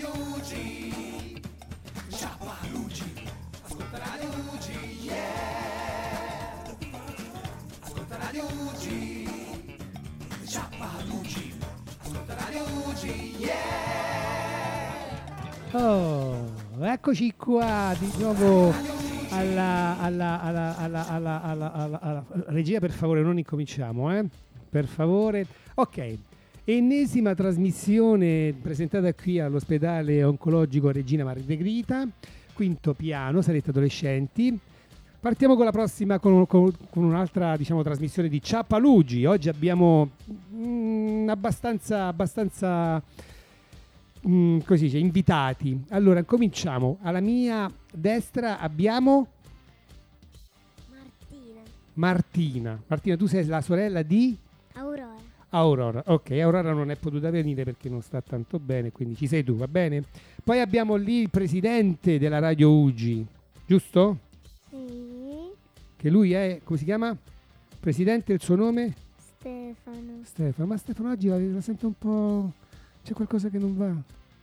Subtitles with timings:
[0.00, 0.52] Radio UG.
[2.08, 3.02] Ciapa UG.
[3.66, 4.66] Ascolta Radio UG,
[5.02, 6.64] yeah.
[7.82, 8.84] Ascolta Radio UG.
[10.46, 11.52] Ciapa UG.
[12.00, 13.02] Ascolta Radio UG,
[13.40, 13.58] yeah.
[15.72, 16.48] Oh,
[16.80, 18.72] eccoci qua di nuovo
[19.28, 20.76] alla, alla, alla-
[21.42, 24.24] alla- regia, per favore, non incominciamo, eh?
[24.70, 25.44] Per favore.
[25.74, 26.16] Ok,
[26.64, 32.06] ennesima trasmissione presentata qui all'ospedale oncologico Regina Margherita,
[32.52, 34.58] quinto piano, sarete adolescenti.
[35.20, 39.26] Partiamo con la prossima, con, con- con un'altra diciamo, trasmissione di Ciappalugi.
[39.26, 40.12] Oggi abbiamo
[40.54, 43.02] mm, abbastanza, abbastanza
[44.26, 45.78] mm, così dice, invitati.
[45.90, 46.98] Allora, cominciamo.
[47.02, 49.26] Alla mia destra abbiamo
[50.88, 51.60] Martina.
[51.94, 52.82] Martina.
[52.86, 54.38] Martina, tu sei la sorella di
[55.50, 56.02] Aurora.
[56.06, 59.56] Ok, Aurora non è potuta venire perché non sta tanto bene, quindi ci sei tu,
[59.56, 60.04] va bene?
[60.42, 63.26] Poi abbiamo lì il presidente della Radio UGI,
[63.66, 64.18] giusto?
[64.70, 65.08] Sì.
[65.96, 67.16] Che lui è, come si chiama?
[67.78, 68.94] Presidente, il suo nome?
[69.16, 70.20] Stefano.
[70.22, 70.68] Stefano.
[70.68, 72.52] Ma Stefano oggi la, la sento un po'...
[73.02, 73.92] C'è qualcosa che non va.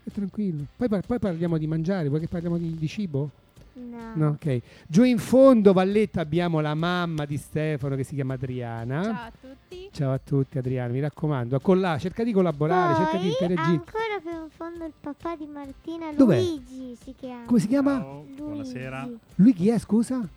[0.03, 0.65] È tranquillo.
[0.75, 3.29] Poi, poi parliamo di mangiare, vuoi che parliamo di, di cibo?
[3.77, 4.11] No.
[4.15, 4.59] No, ok.
[4.87, 9.03] Giù in fondo, Valletta, abbiamo la mamma di Stefano che si chiama Adriana.
[9.03, 9.89] Ciao a tutti.
[9.91, 11.59] Ciao a tutti, Adriana, mi raccomando.
[11.59, 13.71] Con la, cerca di collaborare, cerca di Poi interagire.
[13.85, 16.37] ancora più in fondo il papà di Martina, Dov'è?
[16.37, 17.45] Luigi si chiama.
[17.45, 17.97] Come si chiama?
[17.99, 18.41] Ciao, Luigi.
[18.41, 19.09] buonasera.
[19.35, 20.27] Lui chi è, scusa?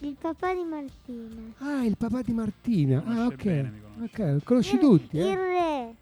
[0.00, 1.40] Il papà di Martina.
[1.58, 3.02] Ah, il papà di Martina.
[3.06, 3.44] Ah, ok.
[3.44, 3.72] bene.
[4.02, 5.34] Ok, conosci Il- tutti, Il eh?
[5.34, 5.94] re.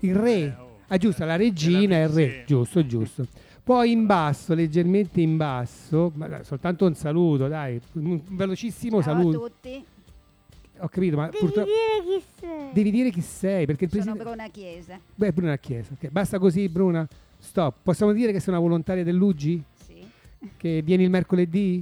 [0.00, 0.32] Il re.
[0.40, 0.68] Eh, oh.
[0.88, 2.44] Ah, giusto, la regina e il re.
[2.46, 3.26] Giusto, giusto.
[3.70, 9.44] Poi in basso, leggermente in basso, ma soltanto un saluto, dai, un velocissimo Ciao saluto.
[9.44, 9.84] a tutti.
[10.78, 12.72] Ho capito, ma Devi purtroppo dire chi sei.
[12.72, 14.98] devi dire chi sei, perché il Sono presidente Bruna Chiesa.
[15.14, 15.92] Beh, Bruna Chiesa.
[15.92, 16.08] ok.
[16.10, 17.06] Basta così, Bruna.
[17.38, 17.76] Stop.
[17.84, 19.62] Possiamo dire che sei una volontaria dell'UGI?
[19.86, 20.04] Sì.
[20.56, 21.80] Che vieni il mercoledì?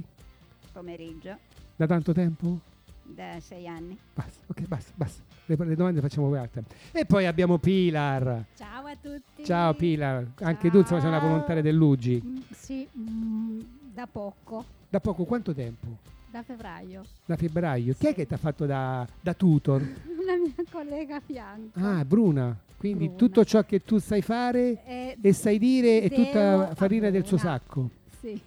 [0.71, 1.35] Pomeriggio
[1.75, 2.59] Da tanto tempo?
[3.01, 3.97] da sei anni.
[4.13, 5.23] Basta, ok, basta, basta.
[5.49, 6.63] Le, le domande facciamo altre.
[6.91, 8.45] E poi abbiamo Pilar.
[8.55, 9.43] Ciao a tutti.
[9.43, 12.21] Ciao Pilar, anche tu insomma sei una volontaria dell'UGI.
[12.23, 13.59] Mm, sì, mm,
[13.91, 15.87] da poco, Da poco quanto tempo?
[16.29, 17.03] da febbraio.
[17.25, 17.95] Da febbraio.
[17.97, 18.13] Chi è Sì.
[18.13, 19.81] che ti ha fatto da, da tutor?
[20.21, 21.79] Una mia collega a fianco.
[21.79, 22.55] Ah, Bruna.
[22.77, 23.17] Quindi Bruna.
[23.17, 27.37] tutto ciò che tu sai fare E- e sai dire è tutta farina del suo
[27.37, 27.89] sacco.
[28.21, 28.39] Sì.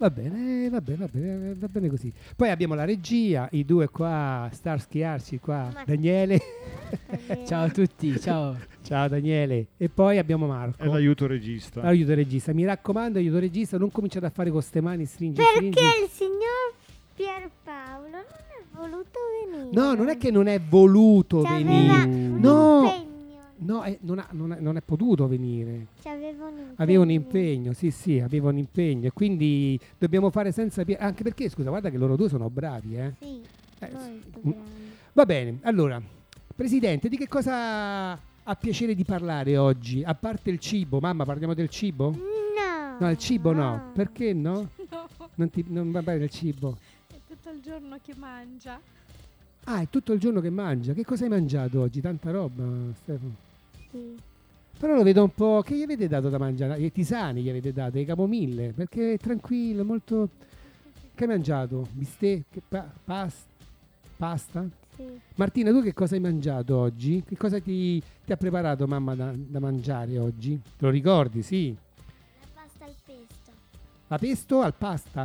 [0.00, 2.10] Va bene, va bene, va bene, va bene così.
[2.34, 6.40] Poi abbiamo la regia, i due qua, Starsky Arci qua, Ma- Daniele.
[7.44, 8.56] Ciao a tutti, ciao.
[8.82, 9.66] Ciao Daniele.
[9.76, 10.82] E poi abbiamo Marco.
[10.82, 11.82] È l'aiuto regista.
[11.82, 12.54] Aiuto regista.
[12.54, 15.74] Mi raccomando, aiuto regista, non cominciate a fare con ste mani, stringi, stringi.
[15.76, 16.72] Perché il signor
[17.14, 19.18] Pierpaolo non è voluto
[19.50, 19.68] venire.
[19.70, 22.04] No, non è che non è voluto C'aveva venire.
[22.04, 22.99] un No.
[23.62, 25.88] No, eh, non, ha- non ha- non è potuto venire.
[26.02, 26.74] C'aveva un impegno.
[26.76, 29.06] Aveva un impegno, sì, sì, aveva un impegno.
[29.08, 30.84] E quindi dobbiamo fare senza...
[30.84, 33.12] pie- Anche perché, scusa, guarda che loro due sono bravi, eh.
[33.20, 33.40] Sì,
[33.80, 34.52] Eh, molto mm.
[35.12, 36.00] Va bene, allora,
[36.54, 40.02] Presidente, di che cosa ha piacere di parlare oggi?
[40.04, 42.10] A parte il cibo, mamma, parliamo del cibo?
[42.10, 42.96] No.
[42.98, 43.90] No, il cibo no.
[43.94, 44.68] Perché no?
[44.90, 45.06] No,
[45.36, 46.76] Non, ti, non va bene il cibo?
[47.08, 48.78] è tutto il giorno che mangia.
[49.64, 50.92] Ah, è tutto il giorno che mangia.
[50.92, 52.00] Che cosa hai mangiato oggi?
[52.00, 52.62] Tanta roba,
[53.02, 53.48] Stefano.
[53.90, 54.18] Sì.
[54.78, 55.62] Però lo vedo un po'.
[55.64, 56.80] Che gli avete dato da mangiare?
[56.80, 58.72] I tisani gli avete dato, i camomille.
[58.72, 60.28] Perché è tranquillo, molto.
[61.14, 61.86] Che hai mangiato?
[61.92, 62.62] Bistecche?
[62.66, 63.44] Pa- pas-
[64.16, 64.66] pasta?
[64.96, 65.06] Sì.
[65.34, 67.22] Martina, tu che cosa hai mangiato oggi?
[67.26, 70.58] Che cosa ti, ti ha preparato mamma da, da mangiare oggi?
[70.62, 71.76] Te lo ricordi, sì?
[72.40, 73.50] La pasta al pesto.
[74.08, 75.20] La pesto al pasta?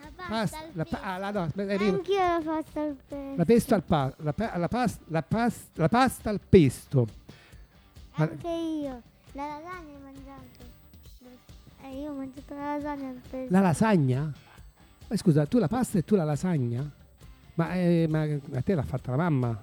[0.00, 0.98] La pasta Pasta, al la, pesto.
[1.04, 1.84] ah, la- no, aspetta.
[1.84, 3.34] Anch'io la pasta al pesto.
[3.36, 7.06] la pesto al pa- la, pa- la pas- la pas- la pasta al pesto.
[8.22, 9.02] Anche io.
[9.32, 10.76] La lasagna ho mangiato.
[11.82, 13.52] Eh, io ho mangiato la lasagna pesto.
[13.52, 14.32] La lasagna?
[15.08, 16.88] Ma scusa, tu la pasta e tu la lasagna?
[17.54, 19.62] Ma, eh, ma a te l'ha fatta la mamma?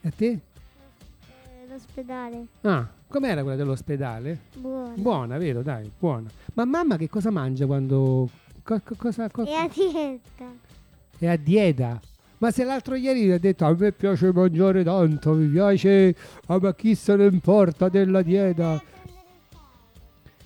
[0.00, 0.26] E a te?
[0.30, 0.40] Eh,
[1.68, 2.46] l'ospedale.
[2.62, 4.38] Ah, com'era quella dell'ospedale?
[4.56, 4.94] Buono.
[4.96, 5.62] Buona, vero?
[5.62, 6.28] Dai, buona.
[6.54, 8.28] Ma mamma che cosa mangia quando...
[8.62, 10.44] co- co- cosa, co- E a dieta.
[11.18, 12.00] è a dieta?
[12.40, 16.16] Ma se l'altro ieri ha detto a me piace mangiare tanto, mi piace,
[16.46, 18.82] ah, ma chi se ne importa della dieta?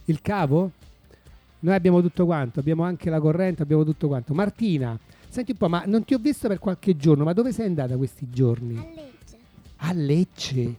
[0.07, 0.73] Il cavo?
[1.61, 4.35] Noi abbiamo tutto quanto, abbiamo anche la corrente, abbiamo tutto quanto.
[4.35, 4.99] Martina,
[5.29, 7.97] senti un po', ma non ti ho visto per qualche giorno, ma dove sei andata
[7.97, 8.77] questi giorni?
[8.77, 9.39] A Lecce.
[9.77, 10.79] A Lecce.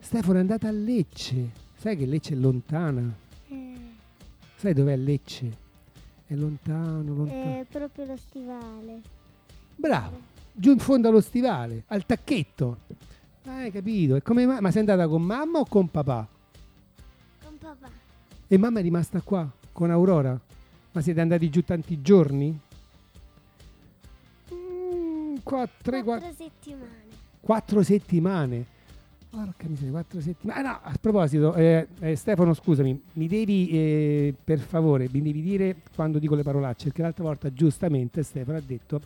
[0.00, 1.50] Stefano è andata a Lecce.
[1.76, 3.02] Sai che Lecce è lontana?
[3.48, 3.74] Eh,
[4.56, 5.56] Sai dov'è Lecce?
[6.26, 7.60] È lontano, lontano.
[7.60, 9.00] è proprio lo stivale.
[9.82, 10.20] Bravo,
[10.52, 12.76] giù in fondo allo stivale, al tacchetto.
[13.46, 14.14] Ah, Hai capito?
[14.14, 14.60] E come mai?
[14.60, 16.24] Ma sei andata con mamma o con papà?
[17.44, 17.90] Con papà.
[18.46, 20.38] E mamma è rimasta qua con Aurora?
[20.92, 22.56] Ma siete andati giù tanti giorni?
[24.54, 27.00] Mm, Quattro quattro, settimane.
[27.40, 28.66] quattro settimane.
[29.30, 30.60] Porca miseria, quattro settimane.
[30.60, 35.42] Ah, no, a proposito, eh, eh, Stefano, scusami, mi devi, eh, per favore, mi devi
[35.42, 39.00] dire quando dico le parolacce, perché l'altra volta giustamente Stefano ha detto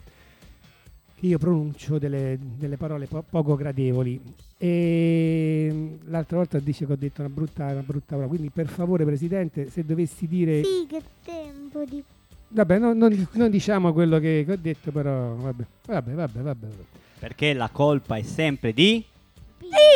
[1.19, 4.21] che io pronuncio delle, delle parole po- poco gradevoli
[4.57, 8.67] e mm, l'altra volta dice che ho detto una brutta, una brutta parola, quindi per
[8.67, 10.63] favore Presidente, se dovessi dire...
[10.63, 12.03] Sì, che tempo di...
[12.49, 16.67] Vabbè, no- non, non diciamo quello che, che ho detto, però vabbè, vabbè, vabbè, vabbè.
[16.67, 16.83] vabbè.
[17.19, 19.03] Perché la colpa è sempre di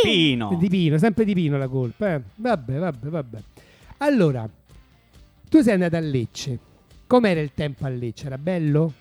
[0.04, 0.58] Pino.
[0.60, 2.16] Di Pino, sempre di Pino la colpa.
[2.16, 2.22] eh.
[2.36, 3.38] Vabbè, vabbè, vabbè.
[3.98, 4.50] Allora,
[5.50, 6.60] tu sei andata a Lecce.
[7.08, 8.26] Com'era il tempo a Lecce?
[8.26, 8.94] Era bello?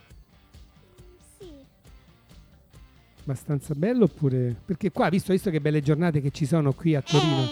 [3.30, 4.56] Abbastanza bello oppure...
[4.64, 7.42] Perché qua, visto, visto che belle giornate che ci sono qui a Torino.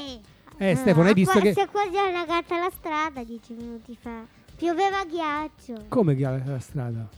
[0.57, 1.53] Eh, Eh, Stefano, hai visto qua- che...
[1.53, 4.25] Si è quasi allagata la strada dieci minuti fa.
[4.57, 5.85] Pioveva ghiaccio.
[5.87, 7.09] Come che la, strada?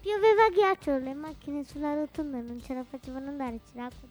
[0.00, 4.08] Pioveva ghiaccio, le macchine sulla rotonda non ce la facevano andare, c'era acqua.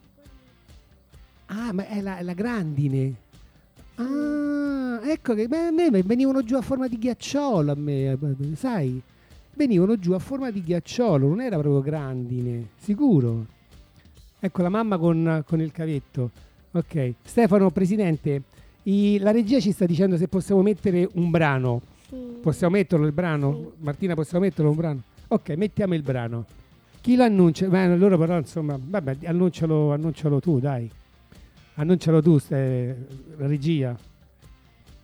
[1.46, 3.14] Ah, ma è la, è la grandine.
[3.96, 8.18] Ah, ecco che beh, a me venivano giù a forma di ghiacciolo, a me, eh,
[8.54, 9.02] sai?
[9.54, 13.54] Venivano giù a forma di ghiacciolo, non era proprio grandine, sicuro.
[14.46, 16.30] Ecco la mamma con, con il cavetto.
[16.70, 18.42] Ok, Stefano, presidente,
[18.84, 21.82] i- la regia ci sta dicendo se possiamo mettere un brano.
[22.08, 22.14] Sì.
[22.40, 23.72] Possiamo metterlo il brano?
[23.78, 25.02] Martina, possiamo metterlo un brano?
[25.28, 26.44] Ok, mettiamo il brano.
[27.00, 27.66] Chi lo annuncia?
[27.66, 30.88] Beh, loro però, insomma, vabbè, annuncialo, annuncialo tu, dai.
[31.74, 33.06] Annuncialo tu, ste-
[33.36, 33.96] la regia.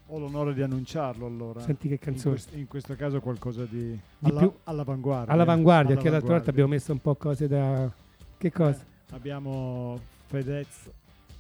[0.07, 1.59] Ho l'onore di annunciarlo allora.
[1.61, 2.35] Senti che in, canzone.
[2.37, 5.33] quest- in questo caso qualcosa di, Di alla- più- all'avanguardia.
[5.33, 7.91] All'avanguardia, che l'altra volta abbiamo messo un po' cose da...
[8.39, 8.79] Che cosa?
[8.81, 10.91] Eh, abbiamo Fedez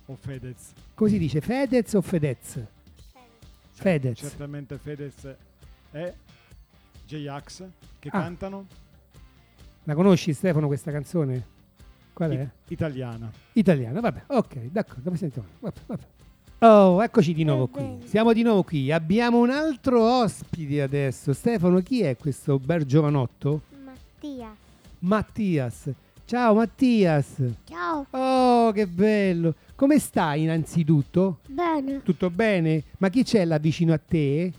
[0.06, 0.72] o Fedez.
[0.94, 1.40] Come si dice?
[1.40, 2.60] Fedez o Fedez?
[3.72, 4.19] Fedez.
[4.19, 5.34] Certamente Fedez
[5.92, 6.14] e
[7.06, 7.64] J-Ax
[7.98, 8.20] che Ah.
[8.20, 8.66] cantano
[9.84, 11.44] La conosci Stefano questa canzone?
[12.12, 12.40] Qual è?
[12.42, 13.28] i- italiana.
[13.54, 15.48] Italiana, vabbè, ok, d'accordo, sentiamo.
[15.58, 16.02] Vabbè, vabbè.
[16.60, 17.98] Oh, eccoci di nuovo qui.
[18.04, 18.92] Siamo di nuovo qui.
[18.92, 21.32] Abbiamo un altro ospite adesso.
[21.32, 23.62] Stefano, chi è questo bel giovanotto?
[23.82, 24.54] Mattia.
[25.00, 25.90] Mattias.
[26.32, 27.43] Ciao Mattias.
[27.69, 28.06] Ciao.
[28.08, 29.55] Oh, che bello.
[29.75, 31.40] Come stai innanzitutto?
[31.46, 32.02] Bene.
[32.02, 32.84] Tutto bene?
[33.00, 34.50] Ma chi c'è là vicino a te?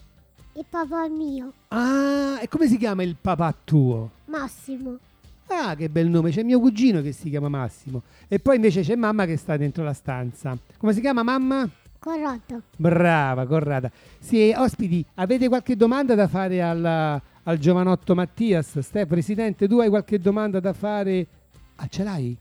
[0.54, 1.52] Il papà mio.
[1.70, 4.12] Ah, e come si chiama il papà tuo?
[4.25, 5.00] Massimo.
[5.48, 6.30] Ah, che bel nome.
[6.30, 8.04] C'è mio cugino che si chiama Massimo.
[8.28, 10.56] E poi invece c'è mamma che sta dentro la stanza.
[10.78, 11.68] Come si chiama mamma?
[11.98, 12.62] Corrotto.
[12.78, 13.90] Brava, Corrada.
[14.19, 18.78] Sì, ospiti, avete qualche domanda da fare al, al giovanotto Mattias?
[18.78, 21.26] Ste, Presidente, tu hai qualche domanda da fare?
[21.75, 22.38] Ah, ce l'hai?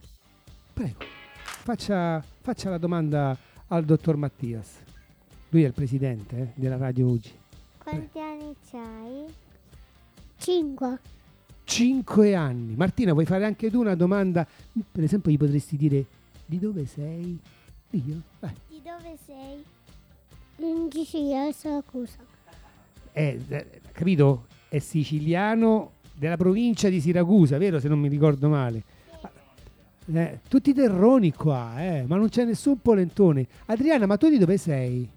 [0.73, 0.99] Prego,
[1.43, 3.37] faccia, faccia la domanda
[3.67, 4.81] al dottor Mattias.
[5.49, 7.31] Lui è il presidente eh, della Radio UGI.
[7.77, 9.25] Quanti anni c'hai?
[10.37, 10.99] Cinque.
[11.63, 12.75] Cinque anni.
[12.75, 14.45] Martina, vuoi fare anche tu una domanda?
[14.91, 16.05] Per esempio, gli potresti dire
[16.45, 17.39] di dove sei?
[17.91, 18.21] Io?
[18.39, 18.53] Vai.
[18.69, 19.63] Di dove sei?
[20.57, 22.17] In Sicilia, Siracusa.
[23.11, 24.47] è, eh, capito?
[24.69, 27.79] È siciliano della provincia di Siracusa, vero?
[27.79, 28.83] Se non mi ricordo male.
[30.11, 33.47] Eh, tutti terroni qua, eh, ma non c'è nessun polentone.
[33.67, 35.09] Adriana, ma tu di dove sei?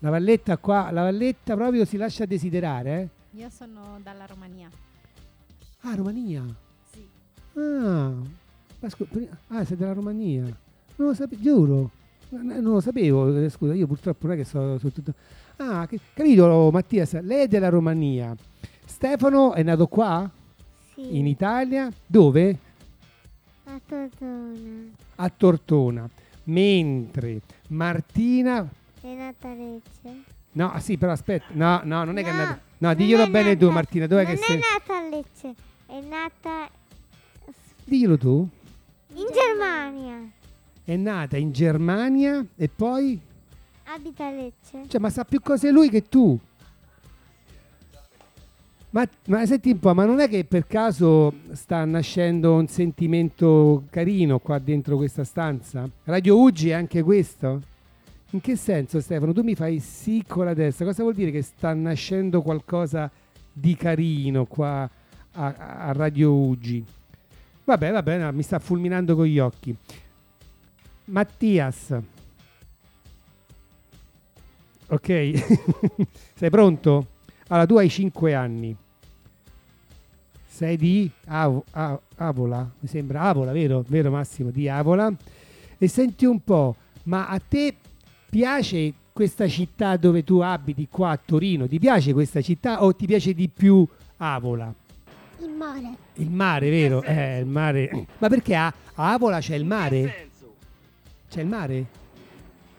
[0.00, 3.38] La valletta qua, la valletta proprio si lascia desiderare, eh?
[3.38, 4.70] Io sono dalla Romania.
[5.80, 6.42] Ah, Romania.
[6.90, 7.06] Sì.
[7.58, 8.12] Ah,
[9.48, 10.42] ah, sei della Romania.
[10.96, 11.90] Non lo sapevo, giuro.
[12.30, 15.14] Non lo sapevo, eh, scusa, io purtroppo non è che so, so tutto.
[15.56, 18.34] Ah, che- capito Mattias, lei è della Romania.
[18.84, 20.28] Stefano è nato qua?
[20.94, 21.18] Sì.
[21.18, 21.90] In Italia?
[22.06, 22.58] Dove?
[23.78, 24.90] A Totona.
[25.16, 26.10] A Tortona.
[26.44, 28.68] Mentre Martina...
[29.00, 30.24] È nata a Lecce.
[30.52, 31.46] No, ah, sì, però aspetta.
[31.52, 32.60] No, no, non è che è nata...
[32.78, 34.58] No, non diglielo è bene tu nata- Martina, dov'è non che è sei?
[34.58, 35.54] nata a Lecce.
[35.86, 36.68] È nata
[37.84, 38.48] Diglielo tu.
[39.14, 40.28] in Germania.
[40.84, 43.20] È nata in Germania e poi...
[43.84, 44.88] Abita a Lecce.
[44.88, 46.36] Cioè, ma sa più cose lui che tu.
[48.90, 53.84] Ma, ma senti un po', ma non è che per caso sta nascendo un sentimento
[53.90, 55.86] carino qua dentro questa stanza?
[56.04, 57.60] Radio Uggi è anche questo?
[58.30, 59.34] In che senso Stefano?
[59.34, 63.10] Tu mi fai sì con la destra, cosa vuol dire che sta nascendo qualcosa
[63.52, 64.88] di carino qua
[65.32, 66.82] a, a Radio Uggi?
[67.64, 69.76] Vabbè, vabbè, no, mi sta fulminando con gli occhi.
[71.04, 71.94] Mattias.
[74.88, 75.06] Ok,
[76.34, 77.16] sei pronto?
[77.48, 78.76] Allora, tu hai 5 anni.
[80.46, 83.84] Sei di Avo- A- Avola, mi sembra Avola, vero?
[83.86, 84.50] Vero Massimo?
[84.50, 85.12] Di Avola.
[85.78, 86.74] E senti un po',
[87.04, 87.74] ma a te
[88.28, 93.06] piace questa città dove tu abiti qua a Torino, ti piace questa città o ti
[93.06, 93.86] piace di più
[94.16, 94.72] Avola?
[95.40, 95.94] Il mare.
[96.14, 97.02] Il mare, vero?
[97.02, 98.06] Eh, il mare.
[98.18, 100.28] Ma perché a, a Avola c'è il mare?
[101.30, 101.86] C'è il mare?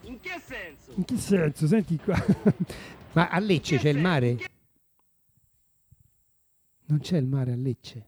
[0.04, 0.92] In che senso?
[0.96, 1.66] In che senso?
[1.68, 2.22] Senti qua.
[3.14, 4.38] Ma a Lecce c'è il mare?
[6.90, 8.06] Non c'è il mare a Lecce.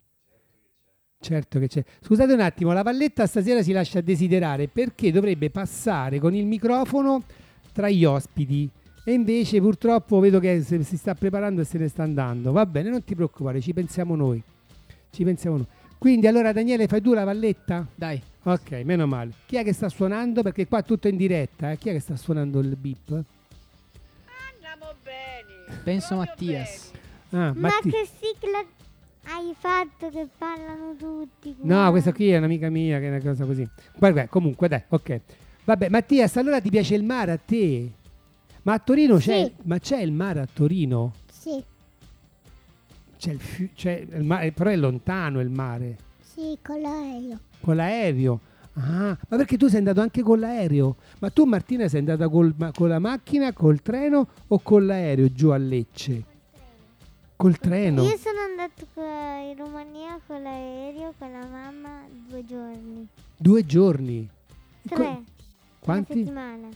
[1.19, 1.83] Certo che c'è.
[2.01, 7.23] Scusate un attimo, la Valletta stasera si lascia desiderare perché dovrebbe passare con il microfono
[7.73, 8.67] tra gli ospiti
[9.03, 12.51] e invece purtroppo vedo che si sta preparando e se ne sta andando.
[12.51, 14.41] Va bene, non ti preoccupare, ci pensiamo noi.
[15.11, 15.67] Ci pensiamo noi.
[15.99, 17.87] Quindi allora Daniele fai tu la Valletta?
[17.93, 19.33] Dai, Ok, meno male.
[19.45, 20.41] Chi è che sta suonando?
[20.41, 21.69] Perché qua tutto è in diretta.
[21.69, 21.77] eh.
[21.77, 23.09] Chi è che sta suonando il beep?
[24.51, 25.81] Andiamo bene.
[25.83, 26.91] penso proprio Mattias.
[27.31, 28.59] Ah, Ma Matti- che sigla
[29.25, 31.55] hai fatto che parlano tutti?
[31.61, 33.67] No, questa qui è un'amica mia che è una cosa così.
[33.97, 35.21] Vabbè, comunque, dai, ok.
[35.63, 37.91] Vabbè, Mattias, allora ti piace il mare a te?
[38.63, 39.51] Ma a Torino c'è, Sì.
[39.63, 41.13] ma c'è il mare a Torino?
[41.31, 41.63] Sì,
[43.17, 45.97] C'è il, fiu- c'è il mare, però è lontano il mare.
[46.21, 47.39] sì, con l'aereo.
[47.61, 48.39] Con l'aereo.
[48.73, 50.95] Ah, ma perché tu sei andato anche con l'aereo?
[51.19, 55.31] Ma tu Martina sei andata col- ma- con la macchina, col treno o con l'aereo
[55.31, 56.23] giù a Lecce?
[57.41, 58.03] Col treno?
[58.03, 58.85] Io sono andato
[59.49, 63.07] in Romania con l'aereo con la mamma due giorni.
[63.35, 64.29] Due giorni.
[64.87, 64.95] Tre.
[64.95, 65.23] Co- Una
[65.79, 66.13] quanti?
[66.19, 66.67] settimana.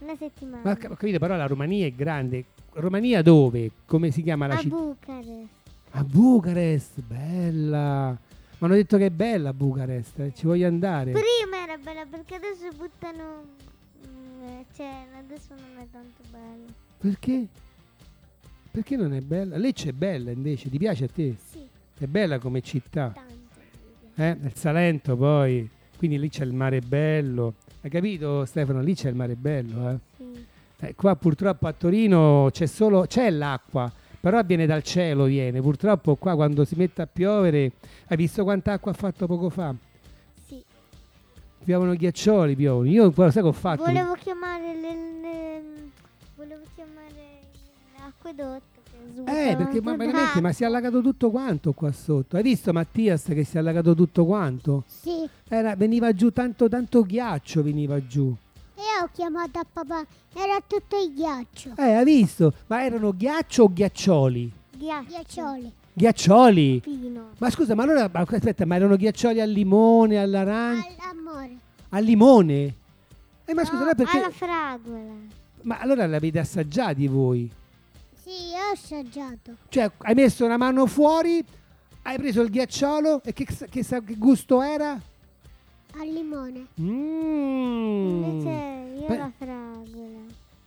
[0.00, 0.62] Una settimana.
[0.64, 2.46] Ma ho cap- ho capito, però la Romania è grande.
[2.72, 3.70] Romania dove?
[3.86, 4.74] Come si chiama la a città?
[4.74, 5.48] Bucarest.
[5.92, 8.08] A Bucarest, bella.
[8.10, 11.12] Mi hanno detto che è bella Bucarest, eh, ci voglio andare.
[11.12, 13.44] Prima era bella perché adesso buttano...
[14.04, 16.66] mm, eh, Cioè, adesso non è tanto bello.
[16.98, 17.46] Perché?
[18.70, 19.56] Perché non è bella?
[19.56, 21.34] Lecce è bella invece, ti piace a te?
[21.50, 21.66] Sì,
[21.98, 23.12] È bella come città.
[23.14, 23.36] tanto.
[24.14, 24.36] Eh?
[24.40, 27.54] Nel Salento poi, quindi lì c'è il mare bello.
[27.80, 28.80] Hai capito Stefano?
[28.80, 29.98] Lì c'è il mare bello, eh?
[30.16, 30.46] Sì.
[30.80, 35.60] Eh, qua purtroppo a Torino c'è solo c'è l'acqua, però viene dal cielo, viene.
[35.60, 37.72] Purtroppo qua quando si mette a piovere,
[38.08, 39.74] hai visto quanta acqua ha fatto poco fa?
[40.46, 40.62] Sì.
[41.64, 42.88] Piovono ghiaccioli, piovono.
[42.88, 43.84] Io poi sai che ho fatto?
[43.84, 45.62] Volevo chiamare le, le-
[46.36, 47.27] volevo chiamare
[48.08, 48.76] l'acquedotto
[49.24, 52.36] che Eh, perché ma veramente, ma si è allagato tutto quanto qua sotto.
[52.36, 54.84] Hai visto Mattias che si è allagato tutto quanto?
[54.86, 58.34] Sì, Era- veniva giù tanto tanto ghiaccio, veniva giù.
[58.74, 61.72] e ho chiamato a papà, era tutto il ghiaccio.
[61.76, 62.52] Eh, hai visto?
[62.68, 64.52] Ma erano ghiaccio o ghiaccioli?
[64.76, 65.72] Ghiaccioli.
[65.92, 66.80] Ghiaccioli.
[66.80, 67.30] Pino.
[67.38, 70.86] Ma scusa, ma allora ma aspetta, ma erano ghiaccioli al limone, all'arancia?
[71.10, 71.56] All'amore.
[71.88, 72.74] Al limone?
[73.44, 75.12] Eh, ma scusa, No, allora perché alla fragola.
[75.62, 77.50] Ma allora l'avete assaggiati voi?
[78.28, 79.56] Sì, ho assaggiato.
[79.70, 81.42] Cioè, hai messo una mano fuori,
[82.02, 85.00] hai preso il ghiacciolo e che, che che gusto era?
[85.98, 86.66] Al limone.
[86.78, 88.22] Mm.
[88.22, 89.16] Invece io Beh.
[89.16, 90.18] la fragola.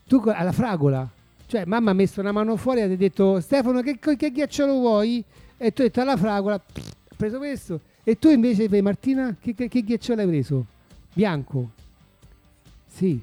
[0.08, 1.08] Tu alla fragola?
[1.46, 4.72] Cioè, mamma ha messo una mano fuori e ti ha detto Stefano, che, che ghiacciolo
[4.72, 5.22] vuoi?
[5.56, 7.80] E tu hai detto alla fragola, ho preso questo.
[8.02, 10.66] E tu invece, Martina, che, che, che ghiacciolo hai preso?
[11.12, 11.70] Bianco?
[12.88, 13.22] Sì.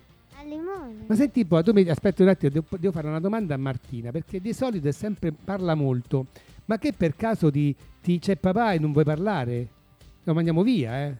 [1.07, 3.57] Ma senti un po', tu mi aspetta un attimo, devo, devo fare una domanda a
[3.57, 6.27] Martina, perché di solito è sempre parla molto.
[6.65, 9.67] Ma che per caso ti, ti- c'è papà e non vuoi parlare?
[10.23, 11.15] Lo mandiamo via, eh?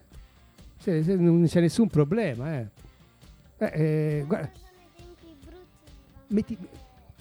[0.78, 2.66] Se- se non c'è nessun problema, eh.
[3.58, 4.50] Eh, eh, guarda,
[6.28, 6.56] metti...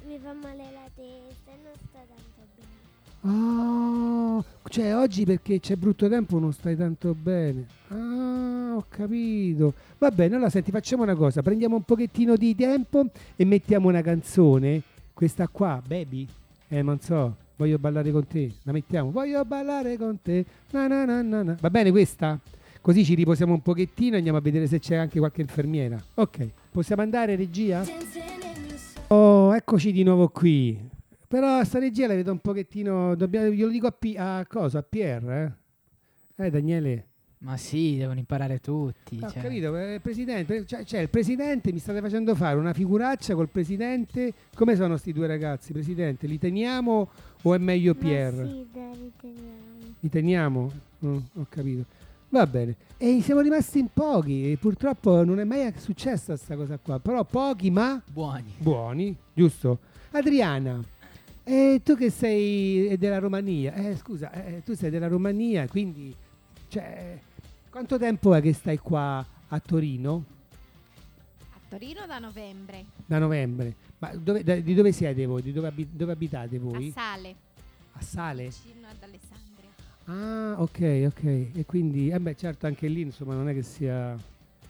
[0.05, 1.28] mi fa male la testa
[3.21, 7.65] Ah, cioè oggi perché c'è brutto tempo non stai tanto bene.
[7.89, 9.73] Ah, ho capito.
[9.97, 14.01] Va bene, allora senti, facciamo una cosa, prendiamo un pochettino di tempo e mettiamo una
[14.01, 14.81] canzone.
[15.13, 16.25] Questa qua, Baby.
[16.69, 18.53] Eh, non so, voglio ballare con te.
[18.63, 19.11] La mettiamo.
[19.11, 20.45] Voglio ballare con te.
[20.71, 21.57] Na na na na na.
[21.59, 22.39] Va bene questa?
[22.81, 26.01] Così ci riposiamo un pochettino e andiamo a vedere se c'è anche qualche infermiera.
[26.13, 27.83] Ok, possiamo andare regia?
[29.07, 30.79] Oh, eccoci di nuovo qui.
[31.29, 33.13] Però sta regia la vedo un pochettino.
[33.13, 34.79] Dobbiamo, glielo dico a, P- a cosa?
[34.79, 35.57] A Pierre?
[36.35, 37.05] Eh, eh Daniele.
[37.41, 39.19] Ma sì, devono imparare tutti.
[39.21, 39.43] Ho cioè.
[39.43, 40.65] capito, il presidente.
[40.65, 44.33] Cioè, cioè, il presidente mi state facendo fare una figuraccia col presidente.
[44.55, 46.25] Come sono sti due ragazzi, presidente?
[46.25, 47.09] Li teniamo
[47.43, 48.41] o è meglio Pierre?
[48.41, 49.95] Ma sì, dai, riteniamo.
[49.99, 50.71] Li teniamo?
[51.05, 51.85] Mm, ho capito.
[52.29, 52.75] Va bene.
[52.97, 54.51] E siamo rimasti in pochi.
[54.51, 56.99] E purtroppo non è mai successa questa cosa qua.
[56.99, 58.55] Però pochi, ma Buoni.
[58.57, 59.77] buoni, giusto?
[60.09, 60.83] Adriana,
[61.51, 66.13] eh, tu che sei della Romania, eh, scusa, eh, tu sei della Romania, quindi
[66.67, 67.17] cioè,
[67.69, 70.23] quanto tempo è che stai qua a Torino?
[71.53, 73.73] A Torino da novembre, Da novembre.
[73.97, 75.41] Ma dove- da- di dove siete voi?
[75.41, 76.89] Di dove, abi- dove abitate voi?
[76.89, 77.35] a Sale,
[77.93, 78.43] A Sale?
[78.43, 79.69] vicino ad Alessandria.
[80.05, 81.23] Ah, ok, ok.
[81.57, 84.13] E quindi, eh beh, certo, anche lì, insomma, non è che sia...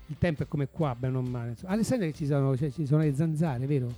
[0.07, 1.49] il tempo è come qua, bene o male.
[1.51, 1.73] insomma.
[1.73, 3.93] Alessandria ci sono, cioè, ci sono le zanzare, vero?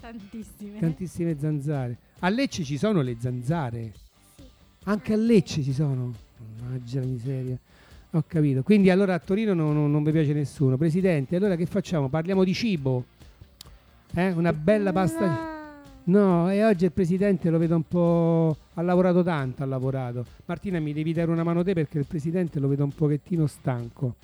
[0.00, 0.78] Tantissime.
[0.78, 1.96] Tantissime zanzare.
[2.20, 3.92] A Lecce ci sono le zanzare.
[4.36, 4.42] Sì.
[4.84, 6.14] Anche a Lecce ci sono.
[6.60, 7.58] Mannaggia la miseria.
[8.12, 8.62] Ho capito.
[8.62, 10.76] Quindi allora a Torino non, non, non vi piace nessuno.
[10.76, 12.08] Presidente, allora che facciamo?
[12.08, 13.04] Parliamo di cibo.
[14.14, 14.30] Eh?
[14.30, 15.26] Una bella pasta.
[15.26, 15.56] No.
[16.08, 18.56] No, e oggi il presidente lo vedo un po'.
[18.74, 20.24] Ha lavorato tanto, ha lavorato.
[20.46, 24.14] Martina, mi devi dare una mano te perché il presidente lo vedo un pochettino stanco.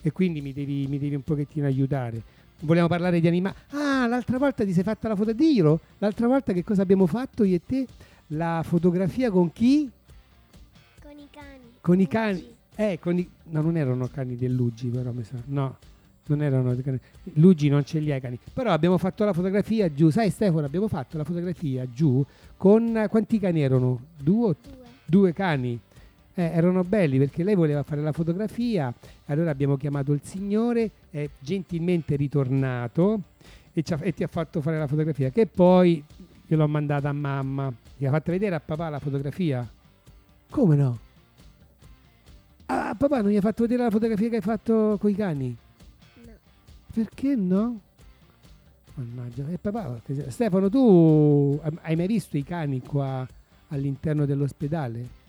[0.00, 2.22] E quindi mi devi, mi devi un pochettino aiutare.
[2.60, 3.54] Vogliamo parlare di animali.
[3.70, 5.32] Ah, l'altra volta ti sei fatta la foto.
[5.32, 5.80] Dillo!
[5.98, 7.86] L'altra volta che cosa abbiamo fatto io e te?
[8.28, 9.90] La fotografia con chi?
[11.02, 11.60] Con i cani.
[11.80, 12.54] Con i cani.
[12.74, 13.28] Eh, con i...
[13.44, 15.36] No, non erano cani dell'Uggi, però mi sa.
[15.46, 15.76] No,
[16.26, 16.98] non erano cani.
[17.34, 18.38] L'Uggi non ce li ha i cani.
[18.52, 20.10] Però abbiamo fatto la fotografia giù.
[20.10, 22.24] Sai Stefano, abbiamo fatto la fotografia giù
[22.56, 23.06] con...
[23.08, 24.00] Quanti cani erano?
[24.16, 24.74] Due Due.
[25.04, 25.78] due cani.
[26.38, 28.92] Eh, erano belli perché lei voleva fare la fotografia,
[29.24, 33.20] allora abbiamo chiamato il signore, è gentilmente ritornato
[33.72, 36.04] e, ci ha- e ti ha fatto fare la fotografia, che poi
[36.46, 39.66] io l'ho mandata a mamma, gli ha fatto vedere a papà la fotografia.
[40.50, 40.98] Come no?
[42.66, 45.56] Ah, papà non gli ha fatto vedere la fotografia che hai fatto con i cani?
[46.22, 46.32] No.
[46.92, 47.80] Perché no?
[48.92, 53.26] Mannaggia, e papà, Stefano, tu hai mai visto i cani qua
[53.68, 55.24] all'interno dell'ospedale?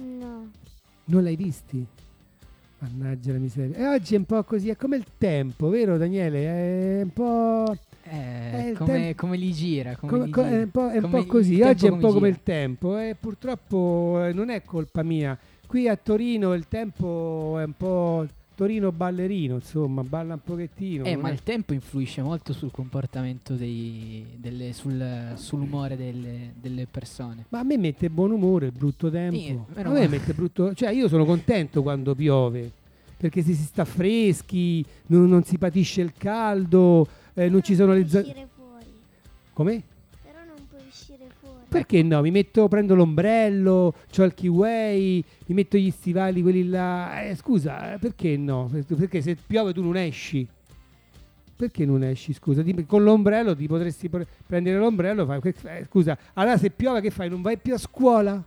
[0.00, 0.50] No.
[1.06, 1.84] Non l'hai visti?
[2.78, 3.76] Mannaggia la miseria.
[3.76, 7.00] E oggi è un po' così, è come il tempo, vero Daniele?
[7.00, 7.76] È un po'...
[8.02, 10.48] Eh, come, tempo- come li gira, come come- li gira.
[10.48, 11.60] è un po', è un Come po' così.
[11.60, 12.28] Oggi è un po' come gira.
[12.28, 15.38] il tempo e purtroppo eh, non è colpa mia.
[15.66, 18.26] Qui a Torino il tempo è un po'
[18.60, 21.04] Torino ballerino, insomma, balla un pochettino.
[21.04, 26.86] Eh, ma è- il tempo influisce molto sul comportamento dei, delle, sul, sull'umore delle, delle
[26.86, 27.46] persone.
[27.48, 29.64] Ma a me mette buon umore il brutto Sì, tempo.
[29.72, 30.74] a meno me mette brutto.
[30.74, 32.70] Cioè, io sono contento quando piove.
[33.16, 37.94] Perché si, si sta freschi, non, non si patisce il caldo, eh, non ci sono
[37.94, 38.44] le fuori.
[39.54, 39.82] Come?
[40.22, 41.59] Però non puoi uscire fuori.
[41.70, 42.20] Perché no?
[42.20, 47.22] Mi metto, prendo l'ombrello, ho il kiwi, mi metto gli stivali, quelli là.
[47.22, 48.68] Eh, scusa, eh, perché no?
[48.68, 50.44] Perché se piove tu non esci.
[51.54, 52.32] Perché non esci?
[52.32, 55.24] Scusa, con l'ombrello ti potresti pre- prendere l'ombrello.
[55.24, 57.28] Fai, eh, scusa, allora se piove che fai?
[57.28, 58.42] Non vai più a scuola?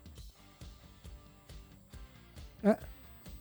[2.60, 2.78] Eh,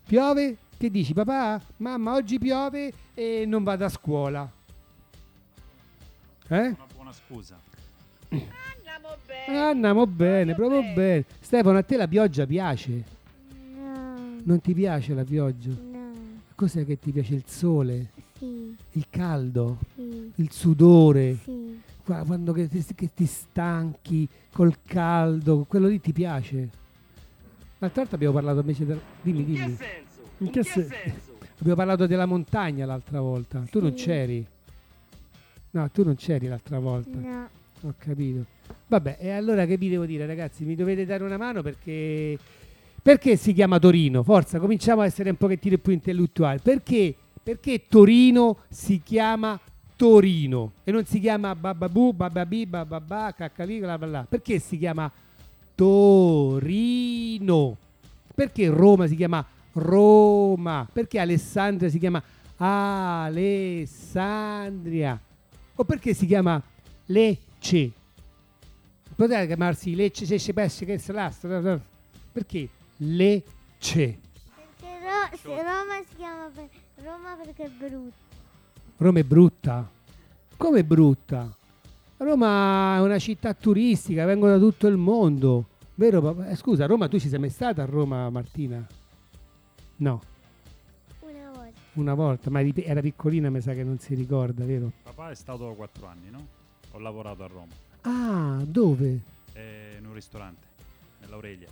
[0.07, 0.57] piove?
[0.79, 1.61] Che dici, papà?
[1.79, 4.49] Mamma, oggi piove e non vado a scuola.
[6.47, 6.66] Eh?
[6.66, 7.59] Una buona scusa.
[9.46, 9.59] Andiamo bene.
[9.59, 11.24] Ah, andiamo bene, Proprio proprio bene.
[11.40, 13.05] Stefano, a te la pioggia piace?
[13.76, 14.37] No.
[14.44, 15.70] Non ti piace la pioggia?
[15.70, 16.00] No.
[16.55, 17.35] Cos'è che ti piace?
[17.35, 18.74] Il sole, Sì.
[18.92, 20.33] il caldo, Sì.
[20.37, 21.81] il sudore, Sì.
[22.05, 26.68] qua- quando che ti, che ti stanchi col caldo, quello lì ti piace?
[27.78, 29.00] L'altra volta abbiamo parlato invece del...
[29.22, 29.76] Dimmi, In che dimmi.
[29.76, 30.20] senso?
[30.38, 31.31] In che che se- senso?
[31.59, 33.62] Abbiamo parlato della montagna l'altra volta.
[33.70, 34.05] Tu non Sì.
[34.05, 34.46] c'eri.
[35.72, 37.18] No, tu non c'eri l'altra volta.
[37.18, 37.48] No.
[37.85, 38.47] Ho capito.
[38.87, 40.62] Vabbè, e allora che vi devo dire, ragazzi?
[40.64, 42.38] Mi dovete dare una mano perché.
[43.03, 44.23] Perché si chiama Torino?
[44.23, 46.61] Forza, cominciamo a essere un pochettino più intellettuali.
[46.62, 47.12] Perché?
[47.42, 49.59] Perché Torino si chiama
[49.97, 54.25] Torino e non si chiama Bababu, Bababi, Bababà, Caccalì, bla bla bla.
[54.29, 55.11] Perché si chiama
[55.75, 57.77] Torino?
[58.33, 60.88] Perché Roma si chiama Roma?
[60.92, 62.23] Perché Alessandria si chiama
[62.57, 65.21] Alessandria?
[65.75, 66.62] O perché si chiama
[67.62, 67.92] Lecce?
[69.14, 71.81] Poteva chiamarsi Lecce, Cesce, Pesce, che se l'asta.
[72.33, 74.18] Perché Lecce?
[74.57, 76.68] Perché Ro- se Roma si chiama per-
[77.05, 78.16] Roma perché è brutta.
[78.96, 79.90] Roma è brutta.
[80.57, 81.57] Come è brutta?
[82.16, 85.66] Roma è una città turistica, vengono da tutto il mondo.
[85.94, 86.20] Vero?
[86.20, 86.48] papà?
[86.48, 88.85] Eh, scusa, Roma, tu ci sei mai stata a Roma, Martina?
[89.96, 90.20] No,
[91.20, 91.81] Una volta.
[91.94, 94.90] una volta, ma era piccolina, mi sa che non si ricorda, vero?
[95.05, 96.61] Papà è stato quattro anni, no?
[96.92, 99.20] Ho lavorato a Roma, Ah, dove?
[99.55, 100.66] eh, in un ristorante,
[101.20, 101.68] nell'Aurelia.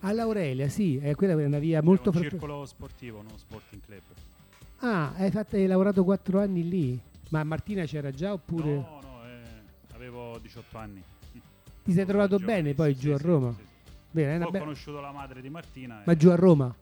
[0.00, 3.30] All'Aurelia, sì, eh, quella è una via molto È un fre- circolo sportivo, no?
[3.36, 4.02] Sporting club.
[4.78, 6.98] Ah, hai, fatto- hai lavorato quattro anni lì?
[7.30, 11.02] Ma Martina c'era già oppure No, no, eh, avevo 18 anni.
[11.82, 13.52] ti sei trovato Giovane, bene poi sì, giù a sì, Roma?
[13.56, 13.64] sì.
[14.10, 16.02] Bene, è Ho be- conosciuto la madre di Martina.
[16.04, 16.74] Ma e- giù a Roma?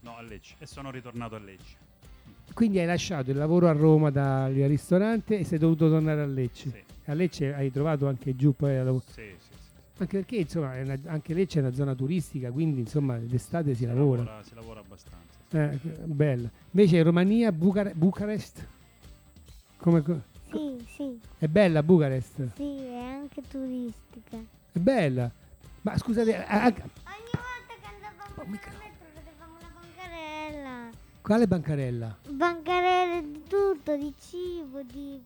[0.00, 0.54] No, a Lecce.
[0.58, 1.76] E sono ritornato a Lecce.
[2.52, 6.70] Quindi hai lasciato il lavoro a Roma dal ristorante e sei dovuto tornare a Lecce.
[6.70, 9.36] Sì, A Lecce hai trovato anche giù poi la lav- sì, sì.
[9.38, 9.68] sì.
[9.98, 14.40] anche perché insomma una- anche Lecce è una zona turistica, quindi insomma d'estate si, lavora.
[14.44, 15.38] Si lavora abbastanza.
[15.52, 16.48] Eh, bella.
[16.70, 18.64] Invece Romania, Bucare- Bucarest?
[19.78, 22.54] Come co- Sì, sì, è bella Bucarest?
[22.54, 24.36] sì, è anche turistica.
[24.72, 25.28] È bella.
[25.82, 28.70] Ma scusate, a- a- Ogni volta che andavamo Oh, metro
[29.14, 30.90] vedevamo la bancarella.
[31.22, 32.18] Quale bancarella?
[32.28, 35.20] Bancarelle di tutto, di cibo, di...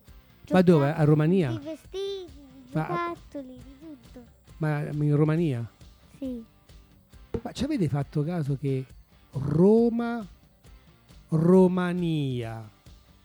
[0.51, 0.93] Ma dove?
[0.93, 1.51] A Romania?
[1.51, 2.33] Di vestiti,
[2.73, 4.25] Ma- giocattoli, di tutto.
[4.59, 5.67] Ma in Romania?
[6.19, 6.45] Sì.
[7.43, 8.85] Ma ci avete fatto caso che
[9.33, 10.25] Roma,
[11.31, 12.69] Romania,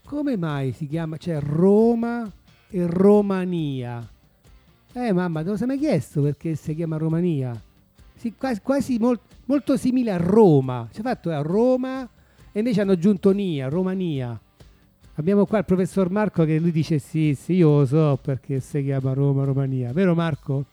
[0.05, 1.17] come mai si chiama?
[1.17, 2.29] Cioè Roma
[2.69, 4.07] e Romania.
[4.93, 7.59] Eh mamma, te lo sei mai chiesto perché si chiama Romania?
[8.15, 10.87] Sì, quasi, quasi mol- molto simile a Roma.
[10.91, 12.07] Ci ha fatto a Roma
[12.51, 14.39] e invece hanno aggiunto Nia, Romania.
[15.19, 18.81] Abbiamo qua il professor Marco che lui dice sì, sì, io lo so perché si
[18.85, 19.91] chiama Roma, Romania.
[19.91, 20.63] Vero Marco?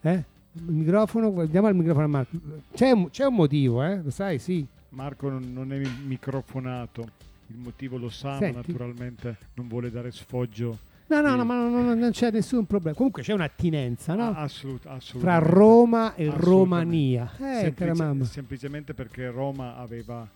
[0.00, 0.24] Eh?
[0.54, 2.36] Il microfono, guardiamo al microfono a Marco.
[2.72, 4.00] C'è un, c'è un motivo, eh?
[4.02, 4.66] Lo sai, sì.
[4.90, 7.02] Marco non, non è microfonato,
[7.48, 8.56] il motivo lo sa, Senti.
[8.56, 10.78] ma naturalmente non vuole dare sfoggio.
[11.08, 12.96] No, no, no, ma non, non- non c'è nessun problema.
[12.96, 14.28] Comunque c'è un'attinenza, no?
[14.30, 15.50] Ah, assolut- Fra assolutamente.
[15.54, 16.30] Roma e.
[16.34, 17.30] Romania.
[17.34, 18.24] Eh, Semplice- cara mamma.
[18.24, 20.26] semplicemente perché Roma aveva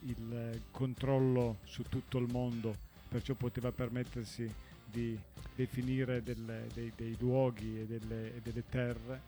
[0.00, 2.74] il eh, controllo su tutto il mondo,
[3.08, 4.48] perciò poteva permettersi
[4.84, 5.18] di
[5.54, 9.20] definire delle- dei, dei luoghi e delle, e delle terre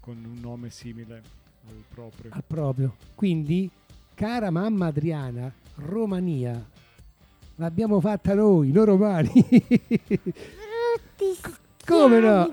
[0.00, 1.22] con un nome simile
[1.68, 2.30] al proprio.
[2.32, 2.96] Ah, proprio.
[3.14, 3.70] Quindi,
[4.14, 6.72] cara mamma Adriana, Romania.
[7.56, 9.30] L'abbiamo fatta noi, noi romani.
[11.14, 11.38] Brutti
[11.86, 12.50] Come no?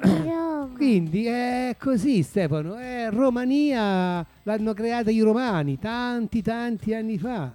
[0.62, 0.76] Roma.
[0.76, 7.52] Quindi è così Stefano, è Romania l'hanno creata i romani tanti tanti anni fa.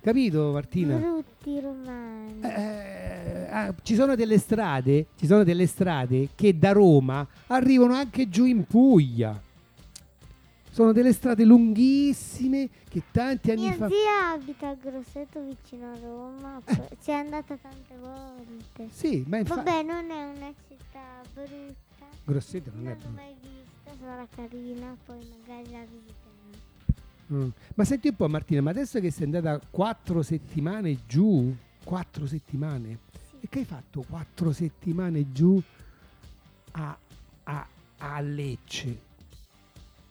[0.00, 0.96] Capito Martina?
[0.96, 2.40] Brutti romani.
[2.40, 8.28] Eh, ah, ci sono delle strade, ci sono delle strade che da Roma arrivano anche
[8.28, 9.40] giù in Puglia.
[10.70, 15.98] Sono delle strade lunghissime che tanti anni Mia fa zia abita a Grosseto vicino a
[16.00, 16.62] Roma,
[17.02, 18.88] ci è andata tante volte.
[18.92, 21.87] Sì, ma infatti Vabbè, non è una città brutta.
[22.32, 23.14] Grosseto non Non è l'ho brutto.
[23.14, 26.26] mai vista, sarà carina, poi magari la visiterò.
[27.32, 27.48] Mm.
[27.74, 32.98] Ma senti un po' Martina, ma adesso che sei andata quattro settimane giù, quattro settimane,
[33.40, 35.60] e che hai fatto quattro settimane giù
[36.72, 36.98] a,
[37.44, 37.66] a-
[37.98, 39.06] a Lecce?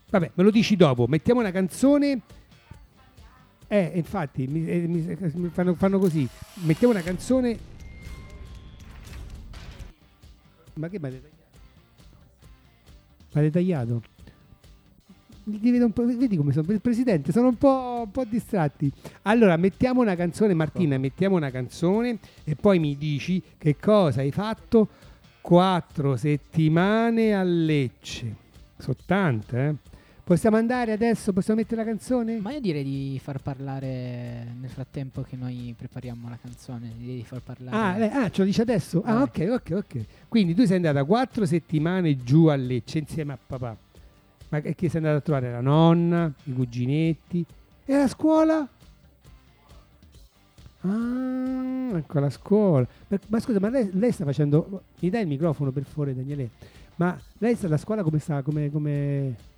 [0.10, 2.22] Vabbè, me lo dici dopo, mettiamo una canzone.
[3.68, 6.28] Eh, infatti, mi, eh, mi- mi fanno, fanno così,
[6.64, 7.76] mettiamo una canzone.
[10.74, 11.22] Ma che mi
[13.34, 14.02] avete tagliato?
[15.44, 18.92] Vedi come sono il presidente, sono un po', un po' distratti.
[19.24, 24.32] Allora, mettiamo una canzone, Martina, mettiamo una canzone e poi mi dici che cosa hai
[24.32, 24.90] fatto
[25.40, 28.36] quattro settimane a Lecce.
[28.78, 29.76] Sono tante, eh?
[30.28, 31.32] Possiamo andare adesso?
[31.32, 32.42] Possiamo mettere la canzone?
[32.42, 36.92] Ma io direi di far parlare nel frattempo che noi prepariamo la canzone.
[36.98, 38.10] Direi di far parlare.
[38.12, 39.02] Ah, ah, ce lo dice adesso?
[39.06, 39.48] Ah, Vai.
[39.48, 40.06] ok, ok, ok.
[40.28, 43.78] Quindi tu sei andata quattro settimane giù a Lecce insieme a papà.
[44.50, 47.46] Ma che sei andata a trovare la nonna, i cuginetti?
[47.86, 48.68] E la scuola?
[50.82, 52.86] Ah, ecco la scuola.
[53.28, 54.82] Ma scusa, ma lei, lei sta facendo...
[55.00, 56.50] Mi dai il microfono per favore, Daniele?
[56.96, 58.42] Ma lei sta alla scuola come sta?
[58.42, 59.56] Come, come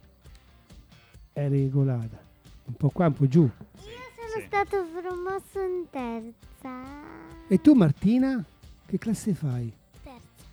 [1.39, 2.19] è regolata?
[2.65, 3.49] Un po' qua, un po' giù.
[3.75, 7.47] Sono stato promosso in terza.
[7.47, 8.43] E tu Martina?
[8.86, 9.71] Che classe fai?
[10.04, 10.43] Terza.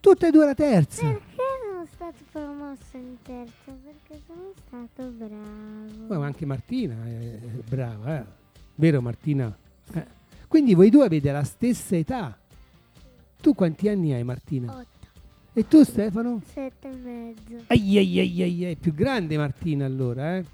[0.00, 1.06] Tutte e due la terza.
[1.06, 3.72] Perché sono stato promosso in terza?
[3.84, 6.18] Perché sono stato bravo.
[6.18, 8.24] Ma anche Martina è è brava, eh?
[8.76, 9.56] vero Martina?
[9.92, 10.06] Eh.
[10.48, 12.36] Quindi voi due avete la stessa età.
[13.40, 14.74] Tu quanti anni hai Martina?
[14.78, 14.93] Otto.
[15.56, 16.40] E tu Stefano?
[16.52, 17.62] Sette e mezzo.
[17.68, 20.44] Ai ai ai ai, ai, più grande Martina allora, eh?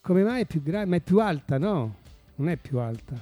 [0.00, 0.88] Come mai è più grande?
[0.90, 1.94] Ma è più alta, no?
[2.36, 3.20] Non è più alta.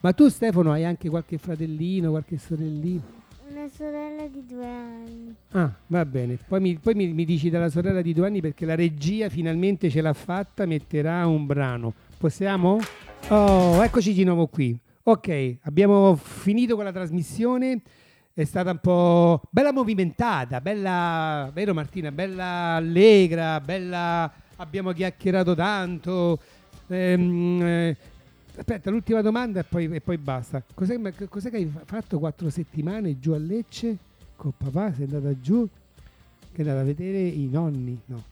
[0.00, 3.20] Ma tu Stefano hai anche qualche fratellino, qualche sorellino?
[3.48, 5.34] Una sorella di due anni.
[5.52, 6.36] Ah, va bene.
[6.48, 9.88] Poi, mi, poi mi- mi dici della sorella di due anni perché la regia finalmente
[9.88, 11.92] ce l'ha fatta, metterà un brano.
[12.18, 12.80] Possiamo?
[13.28, 14.76] Oh, eccoci di nuovo qui.
[15.04, 17.80] Ok, abbiamo finito con la trasmissione.
[18.34, 22.10] È stata un po' bella movimentata, bella, vero Martina?
[22.10, 24.32] Bella allegra, bella.
[24.56, 26.38] Abbiamo chiacchierato tanto.
[26.88, 27.96] Ehm, eh,
[28.56, 30.62] aspetta, l'ultima domanda e poi, e poi basta.
[30.72, 33.98] Cos'è, cos'è che hai fa- fatto quattro settimane giù a Lecce?
[34.34, 35.68] Con papà sei andata giù?
[36.52, 38.00] Che è andata a vedere i nonni?
[38.06, 38.22] No.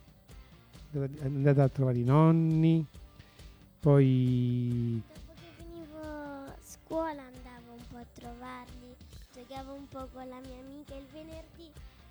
[0.93, 2.87] È andata a trovare i nonni.
[3.81, 8.60] Poi Dopo che finivo scuola andavo un po' a trovarli,
[9.51, 10.95] giocavo un po' con la mia amica.
[10.95, 11.69] Il venerdì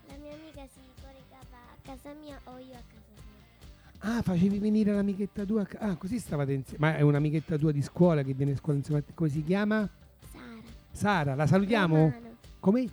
[0.07, 4.17] la mia amica si coricava a casa mia o io a casa sua.
[4.17, 5.61] Ah, facevi venire l'amichetta tua.
[5.61, 6.85] a ca- Ah, così stavate insieme.
[6.91, 9.13] Ma è un'amichetta tua di scuola che viene a scuola insieme a te.
[9.13, 9.87] Come si chiama?
[10.31, 10.61] Sara.
[10.91, 11.95] Sara, la salutiamo?
[11.95, 12.35] Romano.
[12.59, 12.89] Come?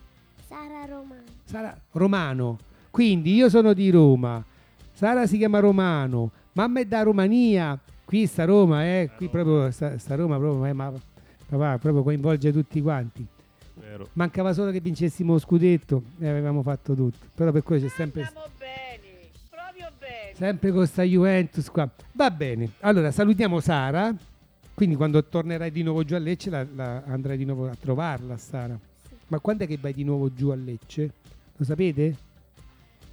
[0.46, 1.22] Sara Romano.
[1.44, 2.58] Sara Romano.
[2.90, 4.44] Quindi io sono di Roma.
[4.92, 6.30] Sara si chiama Romano.
[6.52, 7.78] Mamma è da Romania.
[8.04, 10.92] qui sta Roma, eh, qui proprio sta, sta Roma proprio, eh, ma
[11.48, 13.26] papà, proprio coinvolge tutti quanti.
[13.78, 14.08] Vero.
[14.14, 17.18] Mancava solo che vincessimo lo scudetto e avevamo fatto tutto.
[17.34, 20.34] Però per quello c'è sempre, Andiamo bene, proprio bene.
[20.34, 21.88] sempre con sta Juventus qua.
[22.12, 24.14] Va bene, allora salutiamo Sara.
[24.74, 28.36] Quindi quando tornerai di nuovo giù a Lecce la, la- andrai di nuovo a trovarla,
[28.36, 28.78] Sara.
[29.28, 31.10] Ma quando è che vai di nuovo giù a Lecce?
[31.56, 32.16] Lo sapete?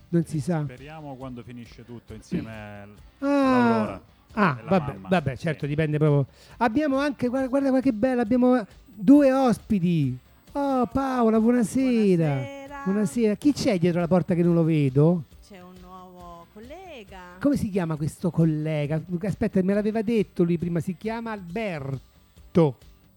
[0.10, 0.62] Non si sa.
[0.64, 4.00] Speriamo quando finisce tutto insieme al- Ah,
[4.34, 5.08] ah, vabbè, mamma.
[5.08, 5.68] vabbè, certo, Sì.
[5.68, 6.26] dipende proprio.
[6.58, 10.18] Abbiamo anche, guarda, guarda qua che bella, abbiamo due ospiti.
[10.56, 12.26] Oh, Paola, buonasera.
[12.28, 12.82] Buonasera.
[12.86, 13.36] Buonasera.
[13.36, 15.24] Chi c'è dietro la porta che non lo vedo?
[15.48, 17.38] C'è un nuovo collega.
[17.40, 19.02] Come si chiama questo collega?
[19.22, 22.76] Aspetta, me l'aveva detto lui prima, si chiama Alberto.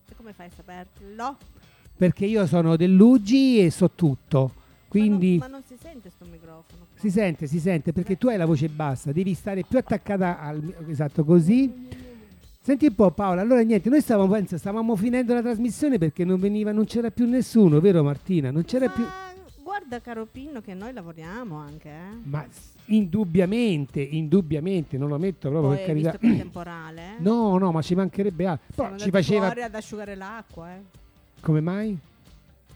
[0.08, 1.36] E come fai a saperlo?
[1.94, 4.52] Perché io sono dell'UGI e so tutto.
[4.88, 6.86] Quindi Ma non, ma non si sente sto microfono.
[6.90, 7.00] qua.
[7.00, 10.74] si sente, si sente, perché tu hai la voce bassa, devi stare più attaccata al...
[10.88, 12.05] Esatto, così.
[12.66, 16.40] Senti un po' Paola, allora niente, noi stavamo, pensa, stavamo finendo la trasmissione perché non
[16.40, 18.50] veniva, non c'era più nessuno, vero Martina?
[18.50, 19.04] Non c'era più...
[19.04, 22.16] Ma guarda caro Pinno che noi lavoriamo anche, eh.
[22.24, 22.44] Ma
[22.86, 26.10] indubbiamente, indubbiamente, non lo metto proprio Poi per carità.
[26.10, 27.22] visto che è temporale, eh.
[27.22, 28.66] No, no, ma ci mancherebbe altro.
[28.74, 29.46] Però ci faceva...
[29.46, 30.80] ad asciugare l'acqua, eh.
[31.38, 31.96] Come mai?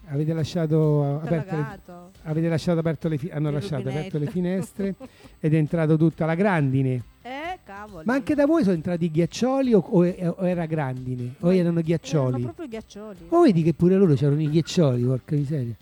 [0.07, 1.81] Avete lasciato aperte le,
[2.23, 4.95] avete lasciato aperto le fi- hanno Il lasciato aperte le finestre
[5.41, 7.03] ed è entrato tutta la grandine.
[7.23, 7.40] Eh,
[7.81, 8.03] cavolo.
[8.05, 10.05] Ma anche da voi sono entrati i ghiaccioli o, o-
[10.39, 11.35] o era grandine?
[11.41, 12.29] O erano ghiaccioli?
[12.29, 13.19] Erano proprio i ghiaccioli.
[13.29, 15.75] O vedi che pure loro c'erano i ghiaccioli, porca miseria.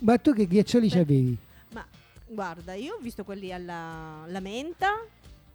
[0.00, 1.36] Ma tu che ghiaccioli Perché- c'avevi?
[1.72, 1.84] Ma
[2.28, 4.88] guarda, io ho visto quelli alla, alla menta,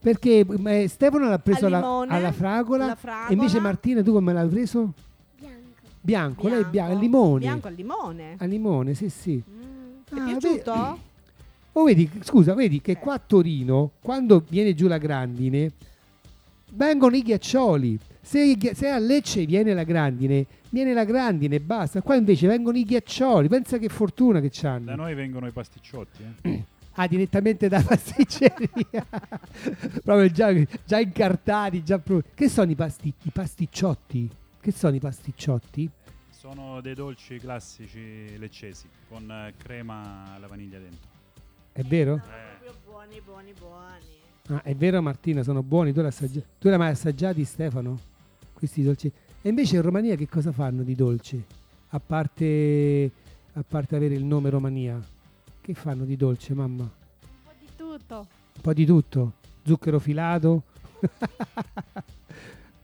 [0.05, 4.03] Perché eh, Stefano l'ha preso al alla, limone, alla fragola, la fragola, e invece Martina
[4.03, 4.93] tu come l'hai preso?
[5.39, 5.81] Bianco.
[6.01, 7.39] Bianco, lei è bianco, al bianco, limone.
[7.39, 8.35] Bianco al limone.
[8.37, 9.41] Al limone, sì sì.
[9.49, 9.61] Mm.
[10.07, 10.99] Ti è Ah, piaciuto?
[11.77, 15.71] Oh, vedi, scusa, vedi che qua a Torino, quando viene giù la grandine,
[16.71, 17.99] vengono i ghiaccioli.
[18.21, 22.01] Se, se a Lecce viene la grandine, viene la grandine e basta.
[22.01, 23.49] Qua invece vengono i ghiaccioli.
[23.49, 24.95] Pensa che fortuna che Da c'hanno.
[24.95, 26.23] noi vengono i pasticciotti.
[26.41, 26.63] eh.
[26.97, 29.05] Ah, direttamente da pasticceria.
[30.01, 30.53] Proprio già,
[30.85, 32.29] già incartati, già pronti.
[32.33, 34.29] Che sono i, pasti- i pasticciotti?
[34.61, 35.89] Che sono i pasticciotti?
[36.29, 41.09] Sono dei dolci classici leccesi con eh, crema alla vaniglia dentro.
[41.77, 42.15] È vero?
[42.15, 44.57] Eh, Proprio buoni, buoni, buoni.
[44.57, 45.91] Ah, è vero Martina, sono buoni.
[45.91, 47.99] Tu, l'hai tu l'hai mai assaggiati Stefano?
[48.53, 49.11] Questi dolci.
[49.41, 51.43] E invece in Romania che cosa fanno di dolce?
[51.89, 53.11] A parte,
[53.53, 54.97] a parte avere il nome Romania.
[55.59, 56.83] Che fanno di dolce, mamma?
[56.83, 58.27] Un Un po' di tutto.
[58.61, 59.33] po' di tutto.
[59.65, 60.63] Zucchero filato.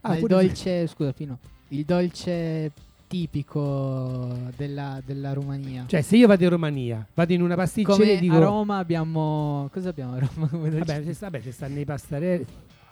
[0.03, 2.71] Ah, il dolce, scusa Pino, il dolce
[3.11, 5.83] tipico della, della Romania.
[5.85, 8.35] Cioè, se io vado in Romania, vado in una pasticceria Come e dico...
[8.35, 9.67] a Roma abbiamo...
[9.69, 10.47] Cosa abbiamo a Roma?
[10.49, 12.45] Vabbè, se, vabbè, se stanno nei pastarelli...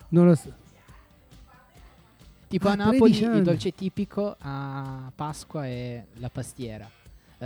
[0.09, 0.51] Non lo so.
[2.49, 3.37] tipo ah, a Napoli 13 anni.
[3.37, 6.89] il dolce tipico a Pasqua è la pastiera.
[7.41, 7.45] Eh,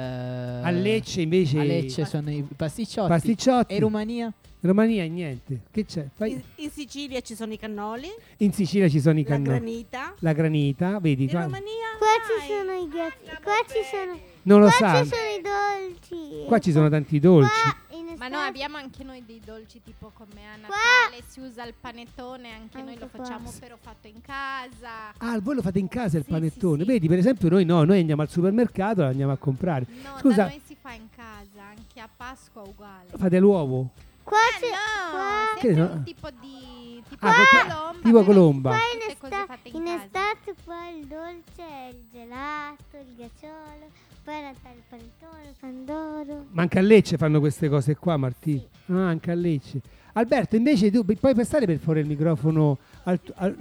[0.63, 1.59] A Lecce invece...
[1.59, 3.07] a Lecce sono i pasticciotti.
[3.09, 3.71] Pasticciotti.
[3.73, 4.25] E in Romania?
[4.25, 5.61] In Romania niente.
[5.71, 6.07] Che c'è?
[6.15, 9.57] Fai- In, in Sicilia ci sono i cannoli, In Sicilia ci sono i la cannoli.
[9.59, 10.13] granita.
[10.19, 11.23] La granita, vedi?
[11.23, 13.41] In qua- Romania Qua ci sono i ghiacci.
[13.43, 14.19] Qua ci sono.
[14.43, 15.03] Non lo Qua sa.
[15.03, 16.45] ci sono i dolci.
[16.47, 17.49] Qua ci sono tanti dolci.
[17.49, 17.75] Qua
[18.23, 20.75] Ma estate- noi abbiamo anche noi dei dolci tipo come a Qua-
[21.09, 23.25] Natale si usa il panettone, anche, noi lo Anche qua.
[23.25, 25.13] facciamo però fatto in casa.
[25.17, 26.77] Ah, voi lo fate in casa il Sì, panettone.
[26.77, 26.85] sì, sì.
[26.93, 29.85] Vedi, per esempio, noi no, noi andiamo al supermercato e lo andiamo a comprare.
[30.03, 30.35] No, Scusa.
[30.43, 33.07] da noi si fa in casa, anche a Pasqua uguale.
[33.15, 33.89] Fate l'uovo.
[34.23, 34.69] Qua Eh, c'è.
[34.69, 35.91] no, qua- Che no?
[35.95, 37.33] un tipo di tipo Ah,
[37.67, 38.69] colomba, tipo colomba.
[38.69, 43.89] Qua in, esta- in in estate poi il dolce è il gelato, il ghiacciolo,
[44.23, 46.45] poi a Natale il panettone, il pandoro.
[46.51, 48.61] Ma anche a Lecce fanno queste cose qua, Martì.
[48.87, 49.81] Ah, anche a Lecce.
[50.13, 53.57] Alberto, invece tu puoi passare per fuori il microfono al, al-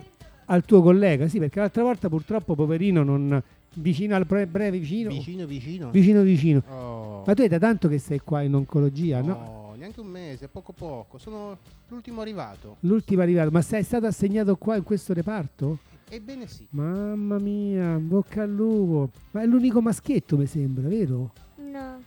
[0.47, 1.29] al tuo collega?
[1.29, 3.43] Sì, perché l'altra volta purtroppo, poverino, non
[3.75, 5.11] vicino al pre- breve vicino.
[5.11, 5.91] Vicino, vicino.
[5.91, 6.63] Vicino vicino.
[6.69, 7.23] Oh.
[7.27, 9.27] Ma tu è da tanto che sei qua in oncologia, no?
[9.27, 11.17] No, neanche un mese, poco poco.
[11.19, 11.57] Sono
[11.89, 12.77] l'ultimo arrivato.
[12.81, 13.51] L'ultimo arrivato.
[13.51, 15.79] Ma sei stato assegnato qua in questo reparto?
[16.15, 16.67] Ebbene sì.
[16.73, 19.13] Mamma mia, bocca al lupo.
[19.31, 21.33] Ma è l'unico maschietto, mi sembra, vero?
[21.57, 22.03] No.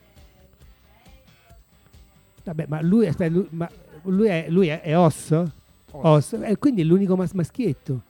[2.43, 3.67] Vabbè, ma lui, aspetta, lui, ma
[4.03, 5.35] lui è, lui è, è os?
[5.89, 6.33] Os.
[6.33, 8.03] Eh, quindi è l'unico mas- maschietto.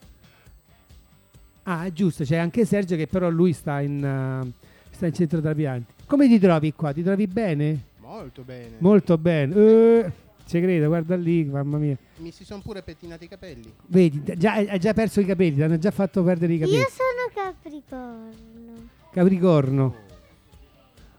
[1.62, 4.52] Ah, giusto, c'è anche Sergio che però lui sta in, eh,
[4.90, 5.92] sta in centro trapianti.
[6.04, 6.92] Come ti trovi qua?
[6.92, 7.84] Ti trovi bene?
[8.00, 8.76] Molto bene.
[8.80, 9.54] Molto bene.
[9.54, 10.12] Eh,
[10.60, 11.96] credo, guarda lì, mamma mia.
[12.18, 13.72] Mi si sono pure pettinati i capelli.
[13.86, 16.78] Vedi, già, hai già perso i capelli, ti hanno già fatto perdere i capelli.
[16.78, 18.88] Io sono Capricorno.
[19.12, 19.96] Capricorno.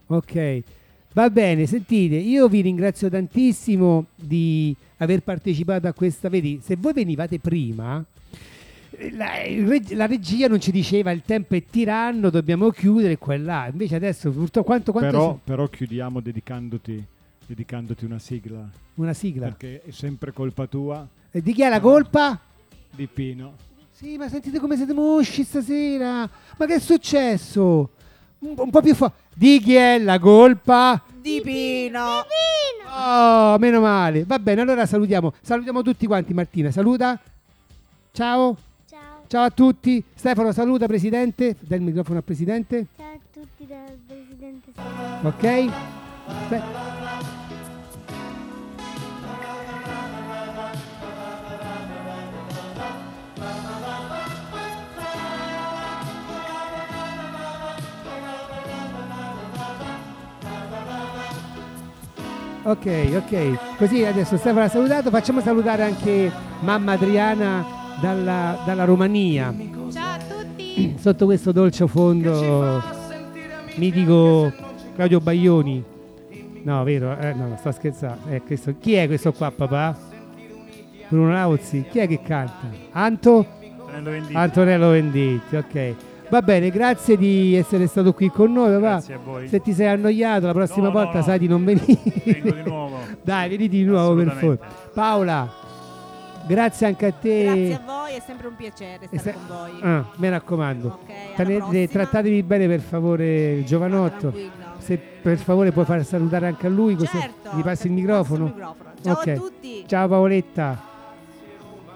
[0.06, 0.62] Ok,
[1.12, 6.94] va bene, sentite, io vi ringrazio tantissimo di aver partecipato a questa, vedi, se voi
[6.94, 8.02] venivate prima,
[9.12, 9.32] la,
[9.90, 13.68] la regia non ci diceva il tempo è tiranno, dobbiamo chiudere qua e là.
[13.70, 17.04] Invece adesso purtroppo quanto, quanto Però, si- però chiudiamo dedicandoti,
[17.48, 18.68] dedicandoti una sigla.
[18.96, 19.46] una sigla.
[19.46, 22.38] Perché è sempre colpa tua, E di chi è la colpa?
[22.90, 23.54] di Pino.
[23.90, 26.28] Sì, ma sentite come siete mosci stasera.
[26.56, 27.90] Ma che è successo?
[28.40, 29.12] Un, un po' più fuori.
[29.34, 31.02] Di chi è la colpa?
[31.20, 32.24] Di Pino.
[32.96, 34.24] Oh, meno male.
[34.24, 35.32] Va bene, allora salutiamo.
[35.40, 36.70] Salutiamo tutti quanti, Martina.
[36.70, 37.18] Saluta.
[38.12, 38.56] Ciao.
[38.88, 39.24] Ciao.
[39.26, 40.02] Ciao a tutti.
[40.14, 41.56] Stefano, saluta, presidente.
[41.58, 42.86] Dai il microfono al presidente.
[42.96, 44.72] Ciao a tutti dal presidente
[45.22, 46.07] Ok.
[46.50, 46.62] Beh,
[62.68, 62.86] Ok,
[63.16, 63.76] ok.
[63.78, 65.08] Così adesso Stefano ha salutato.
[65.08, 67.64] Facciamo salutare anche mamma Adriana
[67.98, 69.54] dalla, dalla Romania.
[69.90, 70.94] Ciao a tutti.
[70.98, 72.82] Sotto questo dolce fondo
[73.76, 74.52] mitico
[74.94, 75.96] Claudio Baglioni.
[76.62, 77.16] No, vero?
[77.18, 78.28] Eh, no, sto scherzando.
[78.30, 79.96] Eh, questo- Chi è questo qua, papà?
[81.08, 81.84] Bruno Lauzzi.
[81.90, 82.68] Chi è che canta?
[82.92, 83.46] Anto?
[83.86, 84.34] Antonello Venditti.
[84.36, 85.94] Antonello Venditti, ok.
[86.28, 88.80] Va bene, grazie di essere stato qui con noi, papà.
[88.90, 89.48] Grazie a voi.
[89.48, 91.24] Se ti sei annoiato, la prossima No, no, volta no.
[91.24, 91.98] sai di non venire.
[92.24, 92.98] Vengo di nuovo.
[93.24, 94.58] Dai, vieni di nuovo per favore.
[94.92, 95.50] Paola,
[96.46, 97.44] grazie anche a te.
[97.44, 99.80] Grazie a voi, è sempre un piacere stare se- con voi.
[99.80, 100.86] Ah, mi raccomando.
[100.88, 101.86] Ok, alla Tenete- prossima.
[101.86, 104.18] trattatevi bene per favore il giovanotto.
[104.28, 104.67] Tranquillo.
[104.88, 108.46] Se per favore puoi far salutare anche a lui, così Certo, gli passi il microfono.
[108.46, 108.90] il microfono.
[109.02, 109.32] Ciao a Ok.
[109.34, 109.84] tutti.
[109.86, 110.82] Ciao Paoletta.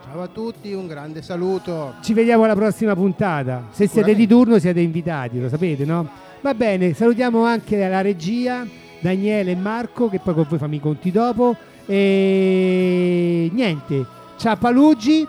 [0.05, 1.95] Ciao a tutti, un grande saluto.
[2.03, 3.69] Ci vediamo alla prossima puntata.
[3.71, 6.07] Se siete di turno siete invitati, lo sapete, no?
[6.43, 8.67] Va bene, salutiamo anche la regia,
[9.01, 11.57] Daniele e Marco, che poi con voi fammi i conti dopo.
[11.87, 14.05] E niente,
[14.37, 15.27] ciao Palugi,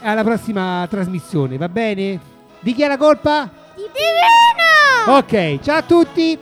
[0.00, 2.18] alla prossima trasmissione, va bene?
[2.58, 3.48] Di chi è la colpa?
[3.76, 5.16] Di Pino!
[5.18, 6.38] Ok, ciao a tutti.